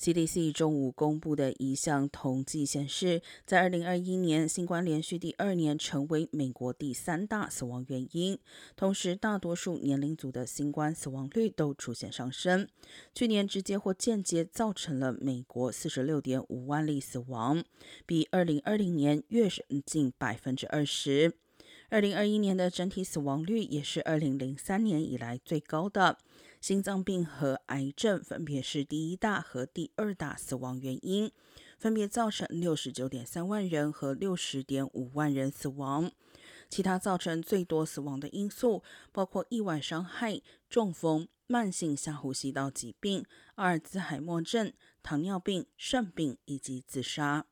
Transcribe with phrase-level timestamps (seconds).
[0.00, 8.38] CDC 中午公布的一项统计显示，在2021年，新冠连续第二年成为美国第三大死亡原因。
[8.74, 12.66] 同时，大多数年龄组的新冠死亡率都出现上升。
[13.14, 17.62] 去年直接或间接造成了美国46.5万例死亡，
[18.06, 21.34] 比2020年跃升近百分之二十。
[21.90, 26.18] 2021年的整体死亡率也是2003年以来最高的。
[26.60, 31.32] 心脏病和癌症分别是第一大和第二大死亡原因，
[31.78, 36.12] 分别造成六十九点三万人和六十点五万人死亡。
[36.68, 43.24] 其他造成最多死亡的因素包括意外伤害、中风、慢性下呼吸道疾病、
[43.56, 47.46] 阿尔兹海默症、糖尿病、肾病以及自杀。